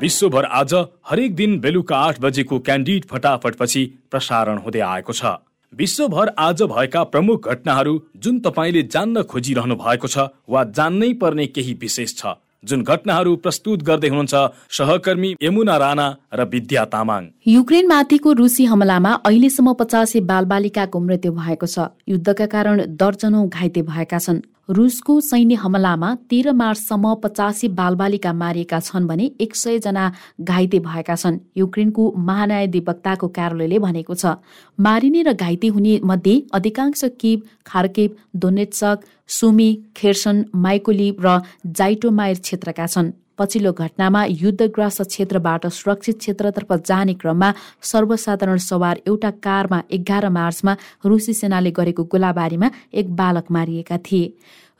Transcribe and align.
विश्वभर 0.00 0.44
आज 0.44 0.72
हरेक 1.08 1.34
दिन 1.36 1.58
बेलुका 1.60 1.96
आठ 1.96 2.18
बजेको 2.20 2.58
क्यान्डिड 2.58 3.04
फटाफटपछि 3.04 3.82
प्रसारण 4.10 4.58
हुँदै 4.58 4.80
आएको 4.82 5.12
छ। 5.12 5.30
विश्वभर 5.72 6.30
आज 6.38 6.62
भएका 6.64 7.02
प्रमुख 7.04 7.48
घटनाहरू 7.48 7.92
जुन 8.16 8.38
तपाईँले 8.40 8.82
जान्न 8.90 9.22
खोजिरहनु 9.22 9.76
भएको 9.76 10.08
छ 10.08 10.26
वा 10.48 10.64
जान्नै 10.78 11.12
पर्ने 11.22 11.46
केही 11.48 11.74
विशेष 11.80 12.14
छ 12.16 12.34
जुन 12.64 12.82
घटनाहरू 12.84 13.36
प्रस्तुत 13.36 13.82
गर्दै 13.82 14.08
हुनुहुन्छ 14.08 14.34
सहकर्मी 14.70 15.30
यमुना 15.42 15.76
राणा 15.76 16.06
र 16.34 16.48
विद्या 16.48 16.84
तामाङ। 16.86 17.22
युक्रेनमाथिको 17.46 18.32
रुसी 18.32 18.64
हमलामा 18.64 19.12
अहिलेसम्म 19.24 19.72
पचासी 19.74 20.20
बालबालिकाको 20.30 21.00
मृत्यु 21.00 21.32
भएको 21.34 21.66
छ। 21.66 21.86
युद्धका 22.08 22.46
कारण 22.46 22.84
दर्जनौ 22.96 23.46
घाइते 23.48 23.82
भएका 23.84 24.18
छन्। 24.18 24.42
रुसको 24.68 25.20
सैन्य 25.20 25.54
हमलामा 25.54 26.14
तेह्र 26.30 26.52
मार्चसम्म 26.52 27.14
पचासी 27.14 27.68
बालबालिका 27.70 28.32
मारिएका 28.32 28.78
छन् 28.80 29.06
भने 29.06 29.30
एक 29.40 29.56
सय 29.56 29.78
जना 29.78 30.04
घाइते 30.40 30.78
भएका 30.80 31.14
छन्। 31.14 31.38
युक्रेनको 31.56 32.12
महान्यायाधिवक्ताको 32.18 33.28
कार्यालयले 33.28 33.78
भनेको 33.78 34.14
छ 34.14 34.32
मारिने 34.78 35.22
र 35.22 35.32
घाइते 35.34 35.68
हुने 35.68 35.98
मध्ये 36.04 36.36
अधिकांश 36.54 37.04
किब 37.20 37.42
खार्केब 37.66 38.16
दोनेट्सक 38.36 39.04
सुमी 39.28 39.68
खेर्सन 39.96 40.44
माइकोलिभ 40.56 41.20
र 41.26 41.40
जाइटोमायर 41.68 42.38
क्षेत्रका 42.38 42.86
छन्। 42.86 43.12
पछिल्लो 43.38 43.72
घटनामा 43.72 44.24
युद्धग्रस्त 44.30 45.02
क्षेत्रबाट 45.02 45.66
सुरक्षित 45.66 46.18
क्षेत्रतर्फ 46.18 46.72
जाने 46.86 47.14
क्रममा 47.14 47.52
सर्वसाधारण 47.82 48.56
सवार 48.56 49.00
एउटा 49.06 49.30
कारमा 49.42 49.80
एघार 49.90 50.28
मार्चमा 50.28 50.76
रुसी 51.04 51.34
सेनाले 51.34 51.70
गरेको 51.70 52.04
गोलाबारीमा 52.12 52.68
एक 52.92 53.14
बालक 53.16 53.50
मारिएका 53.50 53.96
थिए। 54.06 54.28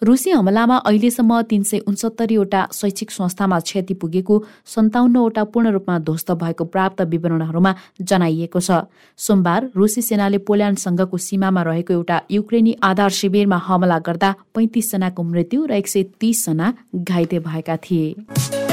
रुसी 0.04 0.30
हमलामा 0.30 0.76
अहिलेसम्म 0.78 1.40
तीन 1.50 1.62
सय 1.62 1.78
उन्सत्तरीवटा 1.88 2.60
शैक्षिक 2.72 3.10
संस्थामा 3.10 3.58
क्षति 3.60 3.94
पुगेको 3.94 4.36
सन्ताउन्नवटा 4.66 5.44
पूर्ण 5.52 5.70
रूपमा 5.72 5.98
ध्वस्त 5.98 6.30
भएको 6.42 6.64
प्राप्त 6.64 7.00
विवरणहरूमा 7.12 7.74
जनाइएको 8.02 8.60
छ। 8.60 8.84
सोमबार 9.18 9.70
रुसी 9.76 10.02
सेनाले 10.02 10.38
पोल्यान्डसँगको 10.44 11.16
सीमामा 11.18 11.62
रहेको 11.62 11.92
एउटा 11.94 12.20
युक्रेनी 12.30 12.76
आधार 12.84 13.10
शिविरमा 13.20 13.56
हमला 13.66 13.98
गर्दा 14.04 14.34
पैँतिसजनाको 14.54 15.22
मृत्यु 15.24 15.64
र 15.64 15.80
एक 15.80 15.88
सय 15.88 16.02
तीसजना 16.20 16.72
घाइते 16.94 17.38
भएका 17.48 17.76
थिए। 17.84 18.63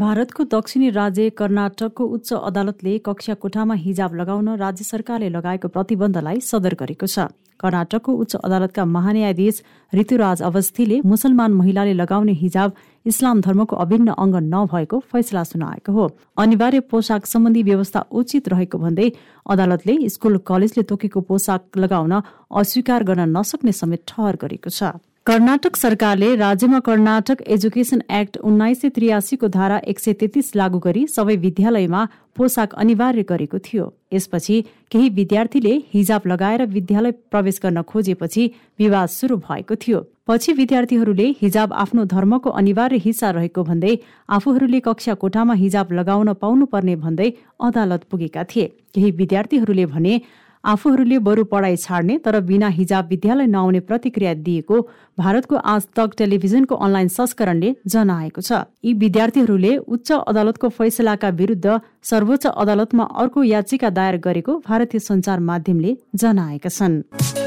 भारतको 0.00 0.44
दक्षिणी 0.52 0.88
राज्य 0.90 1.30
कर्नाटकको 1.38 2.04
उच्च 2.16 2.32
अदालतले 2.32 2.92
कक्षा 3.06 3.34
कोठामा 3.36 3.74
हिजाब 3.76 4.14
लगाउन 4.14 4.48
राज्य 4.56 4.84
सरकारले 4.84 5.28
लगाएको 5.28 5.68
प्रतिबन्धलाई 5.68 6.40
सदर 6.40 6.74
गरेको 6.80 7.06
छ। 7.06 7.26
कर्नाटकको 7.60 8.12
उच्च 8.14 8.34
अदालतका 8.38 8.84
महान्यायाधीश 8.86 9.60
ऋतुराज 9.92 10.42
अवस्थीले 10.42 11.00
मुसलमान 11.04 11.52
महिलाले 11.52 11.92
लगाउने 11.92 12.32
हिजाब 12.44 12.72
इस्लाम 13.06 13.40
धर्मको 13.42 13.76
अभिन्न 13.76 14.16
अङ्ग 14.16 14.36
नभएको 14.46 15.02
फैसला 15.12 15.44
सुनाएको 15.44 15.92
हो। 15.92 16.08
अनिवार्य 16.38 16.80
पोसाक 16.88 17.26
सम्बन्धी 17.26 17.62
व्यवस्था 17.68 18.04
उचित 18.14 18.48
रहेको 18.48 18.78
भन्दै 18.78 19.10
अदालतले 19.46 19.98
स्कुल 20.08 20.40
कलेजले 20.48 20.88
तोकेको 20.88 21.20
पोसाक 21.28 21.84
लगाउन 21.84 22.20
अस्वीकार 22.56 23.04
गर्न 23.04 23.28
नसक्ने 23.36 23.72
समेत 23.74 24.08
ठहर 24.08 24.42
गरेको 24.42 24.70
छ। 24.72 24.96
कर्नाटक 25.26 25.76
सरकारले 25.76 26.34
राज्यमा 26.36 26.78
कर्नाटक 26.80 27.40
एजुकेसन 27.46 28.00
एक्ट 28.10 28.36
उन्नाइस 28.40 28.80
सय 28.80 28.88
त्रियासीको 28.88 29.48
धारा 29.48 29.76
एक 29.88 29.98
सय 30.00 30.12
तेत्तिस 30.12 30.54
लागू 30.56 30.78
गरी 30.78 31.06
सबै 31.06 31.36
विद्यालयमा 31.36 32.04
पोसाक 32.36 32.74
अनिवार्य 32.74 33.22
गरेको 33.22 33.58
थियो। 33.58 33.92
यसपछि 34.12 34.60
केही 34.90 35.08
विद्यार्थीले 35.10 35.74
हिजाब 35.94 36.22
लगाएर 36.26 36.66
विद्यालय 36.68 37.12
प्रवेश 37.30 37.60
गर्न 37.62 37.82
खोजेपछि 37.82 38.50
विवाद 38.78 39.08
सुरु 39.10 39.36
भएको 39.38 39.74
थियो। 39.76 40.00
पछि 40.26 40.52
विद्यार्थीहरूले 40.52 41.28
हिजाब 41.42 41.72
आफ्नो 41.84 42.04
धर्मको 42.08 42.50
अनिवार्य 42.56 42.96
हिस्सा 43.04 43.30
रहेको 43.30 43.64
भन्दै 43.64 43.96
आफूहरूले 44.30 44.80
कक्षा 44.80 45.14
कोठामा 45.22 45.54
हिजाब 45.62 45.92
लगाउन 45.92 46.32
पाउनुपर्ने 46.42 46.96
भन्दै 46.96 47.32
अदालत 47.60 48.04
पुगेका 48.10 48.44
थिए। 48.44 48.66
केही 48.94 49.10
विद्यार्थीहरूले 49.20 49.86
भने 49.86 50.20
आफूहरूले 50.64 51.18
बरु 51.20 51.44
पढाइ 51.44 51.76
छाड्ने 51.76 52.16
तर 52.18 52.40
बिना 52.42 52.68
हिजाब 52.70 53.08
विद्यालय 53.08 53.46
नआउने 53.46 53.80
प्रतिक्रिया 53.80 54.34
दिएको 54.46 54.80
भारतको 55.18 55.56
आज 55.56 55.86
तक 55.96 56.10
टेलिभिजनको 56.18 56.74
अनलाइन 56.76 57.08
संस्करणले 57.08 57.74
जनाएको 57.86 58.40
छ। 58.40 58.62
यी 58.84 58.92
विद्यार्थीहरूले 58.96 59.76
उच्च 59.76 60.12
अदालतको 60.12 60.68
फैसलाका 60.70 61.28
विरुद्ध 61.40 61.80
सर्वोच्च 62.04 62.46
अदालतमा 62.46 63.04
अर्को 63.16 63.42
याचिका 63.44 63.90
दायर 63.90 64.16
गरेको 64.20 64.58
भारतीय 64.68 65.00
सञ्चार 65.00 65.40
माध्यमले 65.50 65.96
जनाएका 66.16 66.68
छन्। 66.70 67.39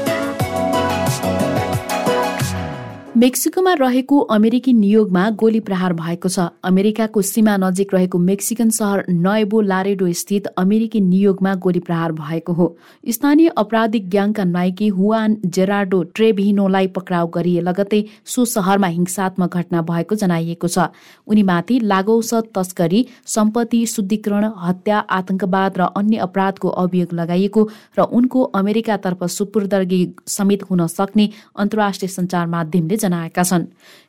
मेक्सिकोमा 3.16 3.72
रहेको 3.74 4.18
अमेरिकी 4.34 4.72
नियोगमा 4.72 5.28
गोली 5.32 5.58
प्रहार 5.60 5.92
भएको 5.94 6.28
छ। 6.28 6.46
अमेरिकाको 6.64 7.22
सीमा 7.22 7.56
नजिक 7.56 7.94
रहेको 7.94 8.18
मेक्सिकन 8.20 8.70
सहर 8.70 9.04
नयबो 9.08 9.60
लारेडो 9.62 10.08
स्थित 10.12 10.46
अमेरिकी 10.58 11.00
नियोगमा 11.02 11.54
गोली 11.56 11.78
प्रहार 11.80 12.12
भएको 12.12 12.52
हो। 12.52 12.66
स्थानीय 13.08 13.48
अपराधिक 13.56 14.08
ग्याङका 14.10 14.44
नायकी 14.46 14.88
हुआन 14.96 15.36
जेराडो 15.48 16.02
ट्रेभिनोलाई 16.12 16.86
पक्राउ 16.96 17.28
गरिए 17.36 17.60
लगतै 17.60 18.02
सो 18.26 18.44
सहरमा 18.46 18.86
हिंसात्मक 18.96 19.56
घटना 19.56 19.82
भएको 19.84 20.14
जनाइएको 20.16 20.68
छ। 20.68 20.88
उनीमाथि 21.28 21.78
लागौसत 21.84 22.50
तस्करी 22.54 23.04
सम्पत्ति 23.28 23.84
शुद्धिकरण 23.94 24.48
हत्या 24.64 24.98
आतंकवाद 25.18 25.78
र 25.78 25.88
अन्य 25.94 26.26
अपराधको 26.26 26.74
अभियोग 26.82 27.14
लगाइएको 27.14 27.68
र 27.94 28.10
उनको 28.12 28.42
अमेरिकातर्फ 28.56 29.24
सुपुर्दगी 29.38 30.02
समेत 30.30 30.68
हुन 30.70 30.86
सक्ने 30.88 31.30
अन्तर्राष्ट्रिय 31.58 32.14
सञ्चार 32.18 32.46
माध्यमले 32.58 33.02
जनाएका 33.04 33.42
छन्। 33.42 33.66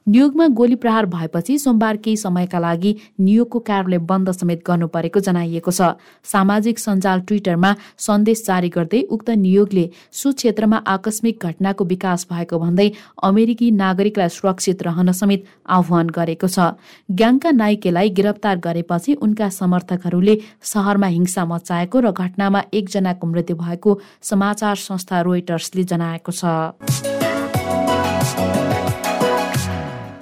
नियोगमा 0.07 0.47
गोली 0.53 0.75
प्रहार 0.77 1.05
भएपछि 1.05 1.57
सोमबार 1.57 1.97
केही 1.97 2.17
समयका 2.17 2.59
लागि 2.59 2.91
नियोगको 3.19 3.59
कार्यालय 3.59 3.97
बन्द 4.05 4.31
समेत 4.31 4.61
गर्नु 4.67 4.87
परेको 4.87 5.19
जनाइएको 5.19 5.71
छ। 5.71 5.97
सामाजिक 6.25 6.79
सञ्जाल 6.79 7.19
ट्विटरमा 7.27 7.71
सन्देश 7.99 8.43
जारी 8.45 8.69
गर्दै 8.69 9.01
उक्त 9.09 9.29
नियोगले 9.41 9.85
सो 10.13 10.31
क्षेत्रमा 10.33 10.77
आकस्मिक 10.87 11.45
घटनाको 11.45 11.85
विकास 11.85 12.27
भएको 12.29 12.59
भन्दै 12.59 12.87
अमेरिकी 13.23 13.71
नागरिकलाई 13.73 14.29
सुरक्षित 14.29 14.83
रहन 14.83 15.11
समेत 15.11 15.45
आह्वान 15.69 16.13
गरेको 16.13 16.47
छ। 16.47 16.77
ग्याङका 17.11 17.51
नाइकेलाई 17.55 18.09
गिरफ्तार 18.13 18.57
गरेपछि 18.61 19.13
उनका 19.25 19.49
समर्थकहरूले 19.57 20.37
सहरमा 20.63 21.07
हिंसा 21.17 21.45
मचाएको 21.45 21.97
र 21.99 22.11
घटनामा 22.13 22.63
एकजनाको 22.73 23.27
मृत्यु 23.27 23.57
भएको 23.57 23.99
समाचार 24.21 24.75
संस्था 24.85 25.21
रोइटर्सले 25.21 25.83
जनाएको 25.83 26.31
छ। 26.31 27.14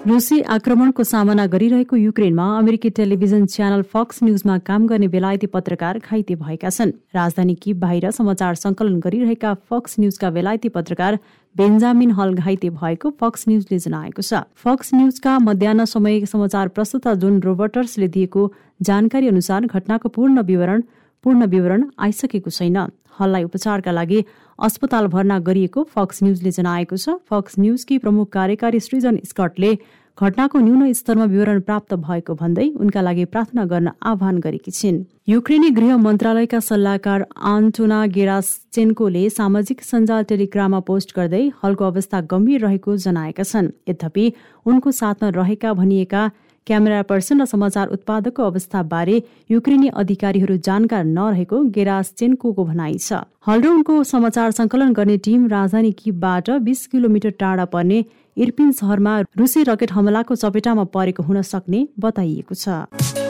रुसी 0.07 0.39
आक्रमणको 0.51 1.03
सामना 1.03 1.45
गरिरहेको 1.47 1.95
युक्रेनमा 1.95 2.45
अमेरिकी 2.57 2.89
टेलिभिजन 2.95 3.45
च्यानल 3.51 3.81
फक्स 3.91 4.17
न्यूजमा 4.23 4.57
काम 4.67 4.87
गर्ने 4.87 5.07
बेलायती 5.07 5.47
पत्रकार 5.47 5.99
घाइते 5.99 6.35
भएका 6.35 6.69
छन्। 6.69 6.91
राजधानी 7.15 7.55
कि 7.55 7.73
बाहिर 7.79 8.09
समाचार 8.11 8.55
संकलन 8.55 8.99
गरिरहेका 8.99 9.53
फक्स 9.69 9.95
न्यूजका 9.99 10.29
बेलायती 10.29 10.69
पत्रकार 10.69 11.19
बेन्जामिन 11.55 12.11
हल 12.19 12.33
घाइते 12.35 12.69
भएको 12.73 13.11
फक्स 13.21 13.47
न्यूजले 13.47 13.79
जनाएको 13.79 14.21
छ। 14.21 14.43
फक्स 14.59 14.93
न्यूजका 14.93 15.37
मध्याह 15.39 15.85
समय 15.87 16.25
समाचार 16.27 16.67
प्रस्तुता 16.75 17.13
जोन 17.23 17.39
रोबर्टर्सले 17.41 18.07
दिएको 18.09 18.43
जानकारी 18.81 19.27
अनुसार 19.29 19.71
घटनाको 19.71 20.09
पूर्ण 20.09 20.43
विवरण 20.43 20.83
पूर्ण 21.23 21.45
विवरण 21.47 21.83
आइसकेको 22.03 22.49
छैन। 22.51 22.77
हललाई 23.19 23.43
उपचारका 23.43 23.91
लागि 23.91 24.23
अस्पताल 24.59 25.07
भर्ना 25.07 25.39
गरिएको 25.39 25.83
फक्स 25.95 26.23
न्यूजले 26.23 26.51
जनाएको 26.51 26.97
छ। 26.97 27.17
फक्स 27.29 27.59
न्यूजकी 27.59 27.97
प्रमुख 27.97 28.29
कार्यकारी 28.31 28.79
सृजन 28.79 29.19
स्कटले 29.25 29.73
घटनाको 30.17 30.59
न्यून 30.59 30.91
स्तरमा 30.93 31.25
विवरण 31.25 31.59
प्राप्त 31.67 31.93
भएको 31.99 32.33
भन्दै 32.37 32.67
उनका 32.77 33.01
लागि 33.01 33.25
प्रार्थना 33.33 33.63
गर्न 33.65 33.91
आह्वान 34.03 34.37
गरेकी 34.39 34.71
छिन्। 34.71 34.99
युक्रेनी 35.27 35.69
गृह 35.71 35.97
मन्त्रालयका 35.97 36.59
सल्लाहकार 36.59 37.25
आन्टोना 37.51 38.05
गेराचेन्कोले 38.13 39.23
सामाजिक 39.29 39.81
सञ्जाल 39.83 40.23
टेलिग्राममा 40.29 40.79
पोस्ट 40.85 41.15
गर्दै 41.15 41.43
हलको 41.63 41.83
अवस्था 41.85 42.21
गम्भीर 42.29 42.61
रहेको 42.61 42.97
जनाएका 43.05 43.43
छन्। 43.43 43.73
यद्यपि 43.89 44.25
उनको 44.65 44.91
साथमा 44.93 45.29
रहेका 45.33 45.73
भनिएका 45.73 46.23
क्यामेरा 46.67 47.01
पर्सन 47.03 47.41
र 47.41 47.45
समाचार 47.45 47.87
उत्पादकको 47.89 48.43
अवस्थाबारे 48.43 49.15
युक्रेनी 49.49 49.87
अधिकारीहरू 49.95 50.57
जानकार 50.61 51.03
नरहेको 51.07 51.59
गेरासचेन्को 51.75 52.53
भनाइ 52.61 52.97
छ। 52.97 53.19
हल 53.47 53.61
र 53.61 53.67
उनको 53.69 54.03
समाचार 54.05 54.51
सङ्कलन 54.53 54.93
गर्ने 54.93 55.17
टिम 55.25 55.47
राजधानी 55.49 55.91
किबबाट 55.99 56.49
बिस 56.63 56.85
किलोमिटर 56.87 57.35
टाढा 57.39 57.65
पर्ने 57.73 57.99
इर्पिन 58.37 58.71
सहरमा 58.73 59.19
रुसी 59.37 59.63
रकेट 59.65 59.91
हमलाको 59.91 60.35
चपेटामा 60.37 60.83
परेको 60.95 61.23
हुन 61.23 61.41
सक्ने 61.43 61.87
बताइएको 61.99 62.55
छ। 62.55 63.22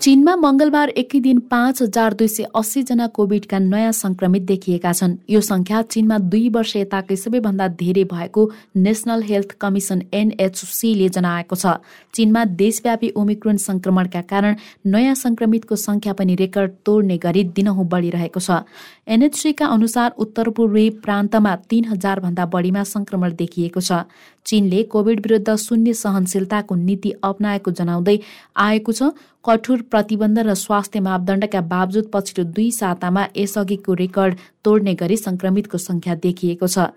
चीनमा 0.00 0.34
मंगलबार 0.40 0.88
एकै 1.00 1.18
दिन 1.20 1.38
पाँच 1.52 1.80
हजार 1.82 2.14
दुई 2.20 2.28
सय 2.34 2.44
अस्सीजना 2.56 3.06
कोभिडका 3.16 3.58
नयाँ 3.60 3.90
संक्रमित 3.92 4.42
देखिएका 4.42 4.92
छन्। 4.92 5.16
यो 5.28 5.40
संख्या 5.40 5.82
चीनमा 5.84 6.18
दुई 6.24 6.48
वर्ष 6.48 6.72
यताकै 6.76 7.16
सबैभन्दा 7.16 7.66
धेरै 7.76 8.04
भएको 8.08 8.42
नेसनल 8.76 9.22
हेल्थ 9.22 9.52
कमिसन 9.60 10.00
एनएचसीले 10.12 11.08
जनाएको 11.10 11.56
छ। 11.56 11.74
चीनमा 12.16 12.44
देशव्यापी 12.56 13.12
ओमिक्रोन 13.14 13.56
संक्रमणका 13.60 14.22
कारण 14.32 14.56
नयाँ 14.88 15.14
संक्रमितको 15.24 15.76
संख्या 15.76 16.12
पनि 16.16 16.34
रेकर्ड 16.40 16.80
तोड्ने 16.80 17.18
गरी 17.20 17.44
दिनहुँ 17.52 17.86
बढिरहेको 17.86 18.40
छ। 18.40 18.64
एनएचसीका 19.04 19.66
अनुसार 19.68 20.16
उत्तर 20.16 20.48
पूर्वी 20.56 20.88
प्रान्तमा 21.04 21.54
तीन 21.68 21.92
हजार 21.92 22.20
भन्दा 22.20 22.46
बढीमा 22.48 22.88
संक्रमण 22.88 23.36
देखिएको 23.36 23.80
छ। 23.82 24.08
चीनले 24.46 24.82
कोविड 24.82 25.20
विरुद्ध 25.20 25.56
शून्य 25.56 25.92
सहनशीलताको 25.94 26.74
नीति 26.74 27.10
अप्नाएको 27.24 27.70
जनाउँदै 27.70 28.18
आएको 28.56 28.92
छ। 28.92 29.10
कठोर 29.44 29.82
प्रतिबन्ध 29.82 30.38
र 30.38 30.54
स्वास्थ्य 30.54 31.00
मापदण्डका 31.00 31.60
बावजुद 31.60 32.10
पछिल्लो 32.12 32.44
दुई 32.52 32.70
सातामा 32.70 33.26
यसअघिको 33.36 33.94
रेकर्ड 33.94 34.38
तोड्ने 34.64 34.94
गरी 34.94 35.16
संक्रमितको 35.16 35.78
संख्या 35.78 36.14
देखिएको 36.14 36.66
छ। 36.66 36.90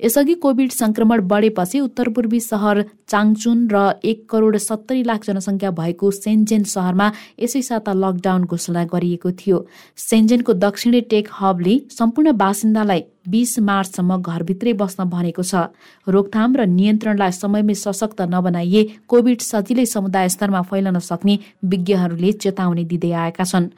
यसअघि 0.00 0.34
कोभिड 0.34 0.70
संक्रमण 0.72 1.20
बढेपछि 1.28 1.80
उत्तर 1.80 2.08
पूर्वी 2.08 2.40
सहर 2.40 2.82
चाङचुन 3.10 3.66
र 3.72 3.76
एक 4.04 4.24
करोड 4.30 4.56
सत्तरी 4.56 5.02
लाख 5.06 5.24
जनसङ्ख्या 5.26 5.70
भएको 5.70 6.10
सेन्जेन 6.10 6.62
सहरमा 6.64 7.10
यसै 7.40 7.62
साता 7.62 7.92
लकडाउन 7.94 8.44
घोषणा 8.44 8.84
गरिएको 8.92 9.30
थियो। 9.40 9.58
सेन्जेनको 9.98 10.52
दक्षिणी 10.64 11.00
टेक 11.10 11.28
हबले 11.32 11.74
सम्पूर्ण 11.98 12.32
बासिन्दालाई 12.42 13.02
बिस 13.28 13.58
मार्चसम्म 13.60 14.16
घरभित्रै 14.22 14.72
बस्न 14.80 15.04
भनेको 15.10 15.42
छ। 15.42 15.68
रोकथाम 16.06 16.56
र 16.56 16.66
नियन्त्रणलाई 16.70 17.32
समयमै 17.32 17.74
सशक्त 17.74 18.20
नबनाइए 18.32 18.82
कोभिड 19.06 19.40
सजिलै 19.42 19.86
समुदाय 19.86 20.28
स्तरमा 20.28 20.62
फैलन 20.70 20.98
सक्ने 21.10 21.38
विज्ञहरूले 21.66 22.32
चेतावनी 22.40 22.84
दिँदै 22.90 23.12
आएका 23.24 23.44
छन्। 23.44 23.68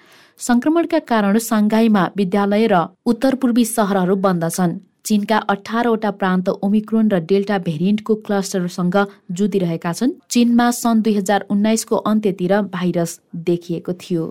संक्रमणका 0.41 0.99
कारण 1.11 1.39
साङ्घाईमा 1.41 2.03
विद्यालय 2.17 2.67
र 2.67 2.87
उत्तर 3.07 3.35
पूर्वी 3.43 3.65
सहरहरू 3.67 4.17
बन्द 4.23 4.45
छन्। 4.51 4.92
चीनका 5.05 5.39
अठारवटा 5.53 6.11
प्रान्त 6.13 6.49
ओमिक्रोन 6.63 7.09
र 7.11 7.19
डेल्टा 7.27 7.59
भेरिएन्टको 7.59 8.15
क्लस्टरसँग 8.27 8.97
जुधिरहेका 9.33 9.93
छन्। 9.93 10.13
चीनमा 10.31 10.71
सन् 10.73 11.03
दुई 11.03 11.15
हजार 11.15 11.47
उन्नाइसको 11.51 11.97
अन्त्यतिर 12.11 12.61
भाइरस 12.71 13.19
देखिएको 13.49 13.93
थियो। 14.03 14.25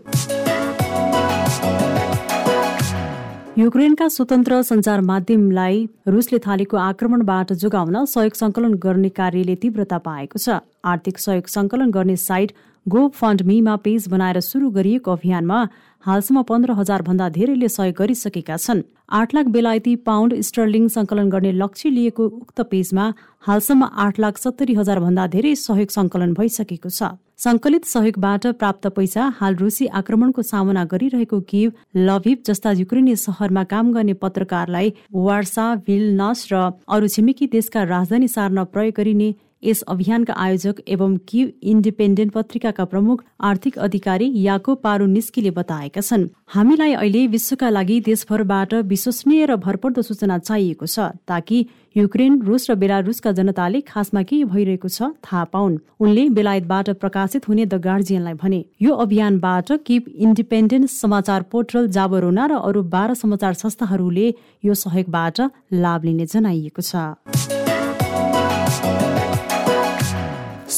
युक्रेनका 3.58 4.08
स्वतन्त्र 4.08 4.62
सञ्चार 4.64 5.02
माध्यमलाई 5.04 5.88
रुसले 6.08 6.40
थालेको 6.40 6.78
आक्रमणबाट 6.80 7.52
जोगाउन 7.54 8.06
सहयोग 8.08 8.34
सङ्कलन 8.34 8.74
गर्ने 8.80 9.10
कार्यले 9.12 9.56
तीव्रता 9.56 9.98
पाएको 10.08 10.40
छ। 10.40 10.64
आर्थिक 10.86 11.20
सहयोग 11.20 11.48
सङ्कलन 11.52 11.92
गर्ने 11.92 12.16
साइट 12.18 12.52
गो 12.86 13.07
फन्ड 13.10 13.42
मीमा 13.42 13.75
पेज 13.78 14.07
बनाएर 14.10 14.39
सुरु 14.42 14.69
गरिएको 14.72 15.12
अभियानमा 15.12 15.57
हालसम्म 16.04 16.42
पन्ध्र 16.44 16.72
हजार 16.74 17.01
भन्दा 17.01 17.28
धेरैले 17.30 17.68
सहयोग 17.69 17.95
गरिसकेका 17.95 18.56
छन्। 18.57 18.81
आठ 19.12 19.36
लाख 19.36 19.45
बेलायती 19.56 19.95
पाउन्ड 20.01 20.33
स्टर्लिङ 20.42 20.88
सङ्कलन 20.89 21.30
गर्ने 21.30 21.51
लक्ष्य 21.54 21.89
लिएको 21.89 22.25
उक्त 22.25 22.62
पेजमा 22.72 23.06
हालसम्म 23.48 23.89
आठ 24.06 24.19
लाख 24.19 24.38
सत्तरी 24.38 24.74
हजार 24.74 25.00
भन्दा 25.00 25.28
धेरै 25.28 25.54
सहयोग 25.57 25.94
सङ्कलन 25.98 26.33
भइसकेको 26.33 26.89
छ। 26.89 27.12
सङ्कलित 27.38 27.86
सहयोगबाट 27.86 28.48
प्राप्त 28.57 28.88
पैसा 28.98 29.27
हाल 29.38 29.56
रुसी 29.62 29.86
आक्रमणको 30.01 30.42
सामना 30.50 30.84
गरिरहेको 30.89 31.39
किव 31.54 31.72
लभिभ 32.10 32.44
जस्ता 32.48 32.72
युक्रेनी 32.81 33.16
सहरमा 33.19 33.63
काम 33.69 33.94
गर्ने 33.94 34.18
पत्रकारलाई 34.25 34.94
वार्सा 35.22 35.69
नस 36.18 36.44
र 36.51 36.66
अरू 36.89 37.07
छिमेकी 37.16 37.48
देशका 37.54 37.84
राजधानी 37.94 38.27
सार्न 38.36 38.63
प्रयोग 38.74 38.94
गरिने 38.98 39.31
यस 39.63 39.81
अभियानका 39.88 40.34
आयोजक 40.36 40.81
एवं 40.88 41.18
क्यु 41.30 41.48
इन्डिपेन्डेन्ट 41.72 42.31
पत्रिकाका 42.34 42.86
प्रमुख 42.86 43.24
आर्थिक 43.42 43.78
अधिकारी 43.80 44.31
याको 44.44 44.75
पारो 44.78 45.06
निस्कीले 45.08 45.52
बताएका 45.52 46.02
छन्। 46.02 46.28
हामीलाई 46.54 46.94
अहिले 46.94 47.25
विश्वका 47.28 47.69
लागि 47.69 48.00
देशभरबाट 48.02 48.74
विश्वसनीय 48.90 49.46
र 49.46 49.56
भरपर्दो 49.58 50.02
सूचना 50.02 50.38
चाहिएको 50.40 50.86
छ 50.86 51.12
ताकि 51.28 51.66
युक्रेन 51.96 52.42
रुस 52.42 52.69
र 52.72 52.75
बेलारुसका 52.75 53.31
जनताले 53.31 53.81
खासमा 53.88 54.24
के 54.24 54.44
भइरहेको 54.46 54.90
छ 54.90 55.13
थाहा 55.22 55.44
पाउन्। 55.54 55.78
उनले 56.00 56.28
बेलायतबाट 56.31 56.90
प्रकाशित 56.98 57.48
हुने 57.48 57.66
द 57.66 57.81
गार्जियनलाई 57.86 58.34
भने 58.42 58.63
यो 58.81 58.96
अभियानबाट 58.98 59.72
किप 59.86 60.10
इन्डिपेन्डेन्ट 60.10 60.90
समाचार 60.90 61.42
पोर्टल 61.52 61.88
जाबरोना 61.94 62.46
र 62.48 62.62
अरू 62.66 62.84
बाह्र 62.90 63.13
समाचार 63.16 63.54
संस्थाहरूले 63.62 64.28
यो 64.63 64.74
सहयोगबाट 64.84 65.50
लाभ 65.86 66.06
लिने 66.06 66.25
जनाइएको 66.34 66.81
छ। 66.84 67.61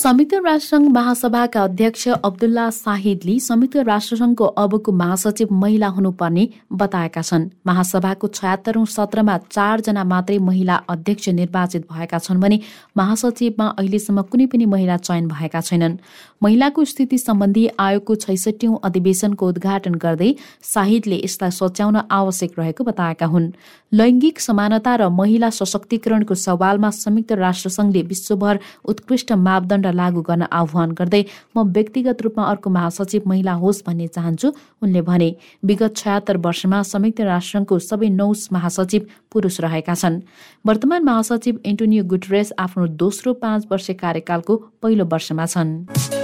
संयुक्त 0.04 0.34
राष्ट्रसङ्घ 0.46 0.88
महासभाका 0.92 1.62
अध्यक्ष 1.64 2.08
अब्दुल्ला 2.28 2.64
साहिदले 2.78 3.38
संयुक्त 3.40 3.76
राष्ट्रसङ्घको 3.88 4.46
अबको 4.64 4.92
महासचिव 5.02 5.54
महिला 5.56 5.88
हुनुपर्ने 5.96 6.44
बताएका 6.82 7.22
छन्। 7.22 7.48
महासभाको 7.68 8.28
छयात्तरौं 8.28 8.84
सत्रमा 8.96 9.38
चारजना 9.48 10.04
मात्रै 10.04 10.38
महिला 10.48 10.76
अध्यक्ष 10.90 11.30
निर्वाचित 11.40 11.86
भएका 11.92 12.20
छन् 12.20 12.42
भने 12.44 12.60
महासचिवमा 12.98 13.68
अहिलेसम्म 13.80 14.22
कुनै 14.32 14.46
पनि 14.52 14.66
महिला 14.74 14.98
चयन 15.08 15.28
भएका 15.28 15.62
छैनन्। 15.62 15.96
महिलाको 16.44 16.86
स्थिति 16.86 17.18
सम्बन्धी 17.18 17.64
आयोगको 17.80 18.16
छैसठौं 18.26 18.76
अधिवेशनको 18.84 19.48
उद्घाटन 19.48 19.96
गर्दै 20.04 20.32
साहिदले 20.74 21.22
यसलाई 21.24 21.52
सच्याउन 21.60 21.98
आवश्यक 22.12 22.60
रहेको 22.60 22.84
बताएका 22.84 23.26
हुन्। 23.26 23.48
लैङ्गिक 23.92 24.40
समानता 24.42 24.96
र 24.96 25.10
महिला 25.22 25.50
सशक्तिकरणको 25.62 26.36
सवालमा 26.44 26.90
संयुक्त 27.00 27.32
राष्ट्रसङ्घले 27.46 28.02
विश्वभर 28.12 28.60
उत्कृष्ट 28.92 29.32
मापदण्ड 29.48 29.92
लागू 29.94 30.22
गर्न 30.22 30.44
आह्वान 30.52 30.92
गर्दै 31.00 31.24
म 31.56 31.64
व्यक्तिगत 31.72 32.22
रूपमा 32.22 32.44
अर्को 32.44 32.70
महासचिव 32.70 33.22
महिला 33.28 33.54
होस् 33.64 33.84
भन्ने 33.86 34.08
चाहन्छु 34.08 34.52
उनले 34.82 35.02
भने। 35.02 35.30
विगत 35.66 35.96
छयात्तर 35.98 36.38
वर्षमा 36.38 36.82
संयुक्त 36.84 37.22
राष्ट्रको 37.22 37.80
सबै 37.80 38.10
नौ 38.10 38.32
महासचिव 38.52 39.08
पुरुष 39.32 39.60
रहेका 39.62 39.96
छन्। 39.96 40.22
वर्तमान 40.66 41.04
महासचिव 41.04 41.60
एन्टोनियो 41.66 42.04
गुटरेस 42.06 42.54
आफ्नो 42.60 42.88
दोस्रो 43.00 43.34
पाँच 43.44 43.68
वर्ष 43.72 43.90
कार्यकालको 44.02 44.58
पहिलो 44.82 45.06
वर्षमा 45.06 45.46
छन्। 45.46 46.23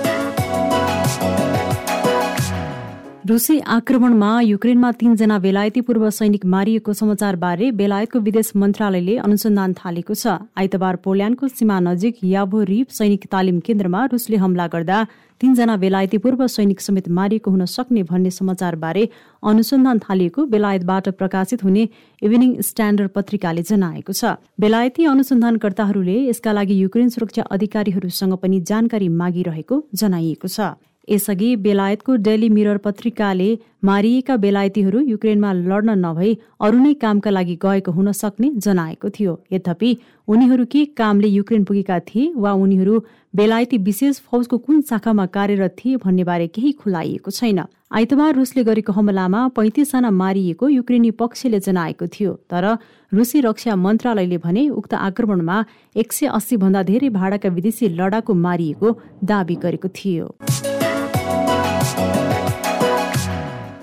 रुसी 3.29 3.57
आक्रमणमा 3.67 4.29
युक्रेनमा 4.41 4.89
तीनजना 4.99 5.37
बेलायती 5.39 5.81
पूर्व 5.87 6.09
सैनिक 6.09 6.45
मारिएको 6.45 6.93
समाचारबारे 6.93 7.69
बेलायतको 7.79 8.19
विदेश 8.19 8.51
मन्त्रालयले 8.55 9.17
अनुसन्धान 9.21 9.73
थालेको 9.77 10.13
छ। 10.13 10.33
आइतबार 10.57 10.95
पोल्यान्डको 11.05 11.47
सीमा 11.49 11.77
नजिक 11.79 12.23
याभो 12.25 12.63
रिप 12.71 12.89
सैनिक 12.91 13.27
तालिम 13.29 13.59
केन्द्रमा 13.61 14.05
रुसले 14.13 14.37
हमला 14.41 14.67
गर्दा 14.73 15.03
तीनजना 15.41 15.75
बेलायती 15.77 16.17
पूर्व 16.17 16.41
सैनिक 16.47 16.81
समेत 16.81 17.09
मारिएको 17.19 17.51
हुन 17.51 17.65
सक्ने 17.67 18.03
भन्ने 18.09 18.31
समाचारबारे 18.33 19.07
अनुसन्धान 19.43 19.99
थालिएको 20.09 20.45
बेलायतबाट 20.49 21.13
प्रकाशित 21.21 21.63
हुने 21.63 21.87
इभिनिङ 22.21 22.59
स्ट्यान्डर्ड 22.65 23.09
पत्रिकाले 23.13 23.67
जनाएको 23.69 24.13
छ। 24.13 24.35
बेलायती 24.57 25.05
अनुसन्धानकर्ताहरूले 25.05 26.19
यसका 26.25 26.51
लागि 26.57 26.81
युक्रेन 26.81 27.09
सुरक्षा 27.13 27.49
अधिकारीहरूसँग 27.53 28.37
पनि 28.41 28.65
जानकारी 28.65 29.15
मागिरहेको 29.21 29.83
जनाइएको 29.95 30.47
छ। 30.49 30.73
यसअघि 31.09 31.55
बेलायतको 31.55 32.15
डेली 32.25 32.49
मिरर 32.49 32.77
पत्रिकाले 32.77 33.49
मारिएका 33.83 34.35
बेलायतीहरू 34.35 34.99
युक्रेनमा 35.01 35.51
लड्न 35.53 35.97
नभई 36.05 36.37
अरू 36.61 36.79
नै 36.79 36.93
कामका 37.01 37.29
लागि 37.29 37.55
गएको 37.63 37.91
हुन 37.91 38.11
सक्ने 38.11 38.51
जनाएको 38.57 39.09
थियो। 39.09 39.39
यद्यपि 39.51 39.97
उनीहरू 40.27 40.65
के 40.71 40.85
कामले 40.99 41.27
युक्रेन 41.29 41.63
पुगेका 41.63 41.99
थिए 42.07 42.33
वा 42.35 42.51
उनीहरू 42.53 42.99
बेलायती 43.35 43.77
विशेष 43.79 44.19
फौजको 44.21 44.57
कुन 44.57 44.81
शाखामा 44.89 45.25
कार्यरत 45.35 45.75
थिए 45.79 45.97
भन्ने 46.03 46.23
बारे 46.23 46.47
केही 46.47 46.71
खुलाइएको 46.81 47.31
छैन। 47.31 47.59
आइतबार 47.91 48.35
रुसले 48.35 48.63
गरेको 48.63 48.93
हमलामा 48.93 49.47
पैँतिसजना 49.55 50.09
मारिएको 50.13 50.69
युक्रेनी 50.69 51.11
पक्षले 51.17 51.59
जनाएको 51.59 52.07
थियो 52.07 52.33
तर 52.51 52.65
रुसी 53.11 53.41
रक्षा 53.41 53.75
मन्त्रालयले 53.75 54.37
भने 54.37 54.67
उक्त 54.71 54.93
आक्रमणमा 54.93 55.63
एक 55.95 56.13
सय 56.13 56.25
अस्सी 56.37 56.57
भन्दा 56.57 56.83
धेरै 56.83 57.09
भाडाका 57.09 57.49
विदेशी 57.49 57.89
लडाकु 57.97 58.33
मारिएको 58.45 58.97
दावी 59.23 59.55
गरेको 59.63 59.87
थियो। 59.95 60.27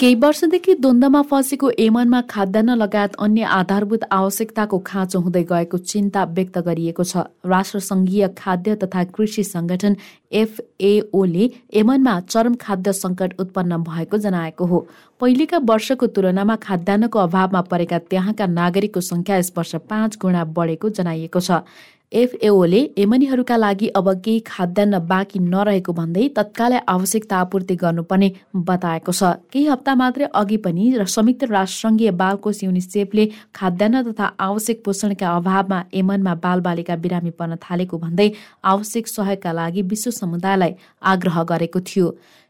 केही 0.01 0.15
वर्षदेखि 0.15 0.75
द्वन्द्वमा 0.75 1.21
फँसेको 1.23 1.71
एमनमा 1.81 2.21
खाद्यान्न 2.31 2.75
लगायत 2.77 3.15
अन्य 3.17 3.43
आधारभूत 3.59 4.03
आवश्यकताको 4.13 4.79
खाँचो 4.87 5.21
हुँदै 5.21 5.43
गएको 5.49 5.79
चिन्ता 5.81 6.25
व्यक्त 6.37 6.59
गरिएको 6.59 7.05
छ। 7.05 7.25
राष्ट्रसङ्घीय 7.49 8.29
खाद्य 8.37 8.75
तथा 8.77 9.05
कृषि 9.17 9.45
संगठन 9.47 9.97
एफएओले 10.33 11.51
एमनमा 11.73 12.21
चरम 12.29 12.55
खाद्य 12.61 12.93
सङ्कट 12.93 13.41
उत्पन्न 13.41 13.77
भएको 13.89 14.19
जनाएको 14.21 14.65
हो। 14.67 14.87
पहिलेका 15.21 15.59
वर्षको 15.65 16.07
तुलनामा 16.13 16.57
खाद्यान्नको 16.61 17.19
अभावमा 17.19 17.61
परेका 17.73 17.99
त्यहाँका 18.13 18.47
नागरिकको 18.53 19.01
संख्या 19.03 19.37
यस 19.37 19.53
वर्ष 19.57 19.75
पाँच 19.89 20.19
गुणा 20.21 20.45
बढेको 20.45 20.89
जनाइएको 20.93 21.41
छ। 21.41 21.65
एफएओले 22.13 22.81
यमनीहरूका 22.99 23.57
लागि 23.57 23.87
अब 23.91 24.09
केही 24.25 24.41
खाद्यान्न 24.47 24.99
बाँकी 25.07 25.39
नरहेको 25.45 25.93
भन्दै 25.93 26.29
तत्कालै 26.37 26.79
आवश्यकता 26.89 27.37
आपूर्ति 27.37 27.77
गर्नुपर्ने 27.77 28.29
बताएको 28.57 29.13
छ। 29.13 29.33
केही 29.53 29.67
हप्ता 29.67 29.95
मात्रै 29.95 30.29
अघि 30.35 30.57
पनि 30.65 30.85
र 30.97 31.05
संयुक्त 31.07 31.45
राष्ट्रसङ्घीय 31.51 32.11
बालकोष 32.23 32.63
युनिसेफले 32.65 33.25
खाद्यान्न 33.55 34.03
तथा 34.07 34.27
आवश्यक 34.39 34.83
पोषणका 34.85 35.35
अभावमा 35.37 35.79
यमनमा 35.95 36.35
बालबालिका 36.47 36.97
बिरामी 37.03 37.31
पर्न 37.35 37.57
थालेको 37.61 37.99
भन्दै 37.99 38.31
आवश्यक 38.65 39.07
सहयोगका 39.09 39.53
लागि 39.53 39.83
विश्व 39.91 40.11
समुदायलाई 40.13 40.73
आग्रह 41.05 41.43
गरेको 41.43 41.81
थियो। 41.83 42.07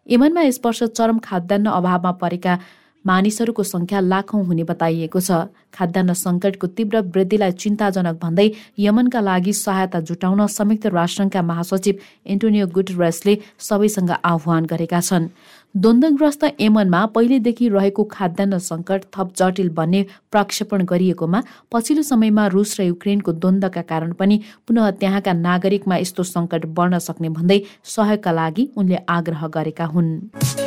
यमनमा 0.07 0.43
यस 0.43 0.61
वर्ष 0.65 0.83
चरम 0.93 1.19
खाद्यान्न 1.25 1.67
अभावमा 1.73 2.13
परेका 2.23 2.59
मानिसहरूको 3.07 3.63
संख्या 3.65 4.01
लाखौं 4.03 4.45
हुने 4.47 4.65
बताइएको 4.65 5.21
छ। 5.21 5.31
खाद्यान्न 5.73 6.13
संकटको 6.17 6.67
तीव्र 6.67 7.01
वृद्धिलाई 7.15 7.53
चिन्ताजनक 7.55 8.17
भन्दै 8.23 8.49
यमनका 8.79 9.21
लागि 9.21 9.53
सहायता 9.55 10.01
जुटाउन 10.01 10.47
संयुक्त 10.49 10.87
राष्ट्रका 10.89 11.43
महासचिव 11.43 11.95
एन्टोनियो 12.27 12.67
गुटरेसले 12.67 13.39
सबैसँग 13.61 14.11
आह्वान 14.25 14.67
गरेका 14.67 15.01
छन्। 15.01 15.29
द्वन्द्वग्रस्त 15.75 16.45
यमनमा 16.61 17.05
पहिलेदेखि 17.15 17.69
रहेको 17.69 18.05
खाद्यान्न 18.11 18.59
संकट 18.59 19.01
थप 19.15 19.33
जटिल 19.37 19.69
बन्ने 19.79 20.01
प्रक्षेपण 20.33 20.85
गरिएकोमा 20.85 21.43
पछिल्लो 21.73 22.03
समयमा 22.03 22.47
रुस 22.57 22.81
र 22.81 22.83
युक्रेनको 22.83 23.33
द्वन्द्वका 23.35 23.83
कारण 23.85 24.13
पनि 24.19 24.41
पुनः 24.67 24.91
त्यहाँका 25.01 25.33
नागरिकमा 25.45 25.97
यस्तो 25.97 26.23
संकट 26.27 26.67
बढ्न 26.73 26.99
सक्ने 26.99 27.29
भन्दै 27.29 27.61
सहयोगका 27.85 28.33
लागि 28.33 28.69
उनले 28.77 28.99
आग्रह 29.09 29.47
गरेका 29.53 29.85
हुन्। 29.93 30.66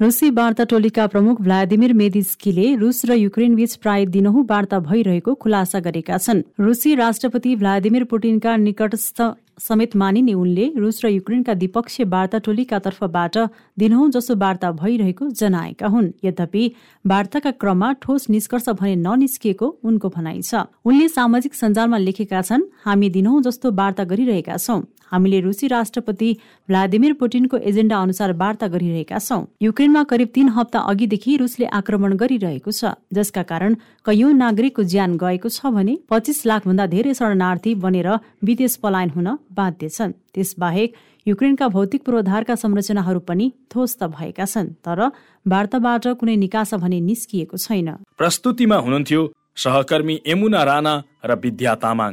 रुसी 0.00 0.28
वार्ता 0.30 0.64
टोलीका 0.64 1.06
प्रमुख 1.06 1.40
भ्लादिमिर 1.40 1.92
मेदिस्कीले 1.94 2.74
रुस 2.76 3.04
र 3.06 3.14
युक्रेन 3.14 3.54
बीच 3.54 3.74
प्राय 3.76 4.06
दिनहुँ 4.06 4.44
वार्ता 4.44 4.78
भइरहेको 4.80 5.34
खुलासा 5.34 5.80
गरेका 5.80 6.18
छन्। 6.18 6.42
रुसी 6.60 6.94
राष्ट्रपति 6.94 7.54
भ्लादिमिर 7.56 8.04
पुटिनका 8.04 8.56
निकटस्थ 8.56 9.22
समेत 9.58 9.94
मानिने 9.96 10.34
उनले 10.34 10.66
रुस 10.76 11.04
र 11.04 11.08
युक्रेनका 11.08 11.54
द्विपक्षीय 11.54 12.06
वार्ता 12.06 12.38
टोलीका 12.42 12.78
तर्फबाट 12.80 13.38
दिनहुँ 13.78 14.10
जसो 14.10 14.36
वार्ता 14.36 14.70
भइरहेको 14.72 15.28
जनाएका 15.30 15.86
हुन्। 15.86 16.10
यद्यपि 16.24 16.64
वार्ताका 17.04 17.50
क्रममा 17.54 17.92
ठोस 18.02 18.28
निष्कर्ष 18.30 18.68
भने 18.74 18.96
ननिस्किएको 18.98 19.66
उनको 19.84 20.08
भनाइ 20.10 20.42
छ। 20.42 20.66
उनले 20.84 21.08
सामाजिक 21.08 21.54
सञ्जालमा 21.54 21.98
लेखेका 21.98 22.42
छन् 22.42 22.66
हामी 22.84 23.10
दिनहुँ 23.10 23.42
जस्तो 23.42 23.72
वार्ता 23.72 24.04
गरिरहेका 24.04 24.56
छौं। 24.58 24.80
हामीले 25.14 25.40
रुसी 25.40 25.66
राष्ट्रपति 25.68 26.30
भ्लादिमिर 26.68 27.12
पुटिनको 27.20 27.56
एजेन्डा 27.70 28.02
अनुसार 28.02 28.32
वार्ता 28.36 28.66
गरिरहेका 28.74 29.18
छौं। 29.20 29.42
युक्रेनमा 29.62 30.02
करिब 30.10 30.28
तीन 30.34 30.48
हप्ता 30.56 30.78
अघिदेखि 30.90 31.36
रुसले 31.38 31.66
आक्रमण 31.78 32.16
गरिरहेको 32.18 32.70
छ 32.72 32.92
जसका 33.14 33.42
कारण 33.50 33.74
कैयौं 34.06 34.32
नागरिकको 34.36 34.82
ज्यान 34.92 35.16
गएको 35.18 35.48
छ 35.48 35.74
भने 35.78 35.96
पच्चिस 36.10 36.44
लाख 36.46 36.66
भन्दा 36.66 36.86
धेरै 36.92 37.14
शरणार्थी 37.14 37.74
बनेर 37.80 38.08
विदेश 38.44 38.76
पलायन 38.82 39.10
हुन 39.16 39.28
बाध्य 39.54 39.88
छन्। 39.88 40.16
त्यसबाहेक 40.34 40.94
युक्रेनका 41.26 41.66
भौतिक 41.68 42.04
पूर्वाधारका 42.04 42.54
संरचनाहरू 42.62 43.20
पनि 43.28 43.46
ध्वस्त 43.72 44.02
भएका 44.16 44.44
छन् 44.46 44.74
तर 44.84 45.00
वार्ताबाट 45.46 46.06
कुनै 46.20 46.36
निकास 46.36 46.74
भने 46.82 47.00
निस्किएको 47.00 47.56
छैन। 47.56 47.88
प्रस्तुतिमा 48.18 48.76
हुनुहुन्थ्यो 48.84 49.22
सहकर्मी 49.64 50.20
यमुना 50.26 50.62
राणा 50.64 50.94
र 51.24 51.40
विद्या 51.42 51.74
तामाङ। 51.82 52.12